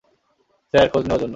[0.73, 1.29] Sir, খোঁজ নেওয়ার জন্য।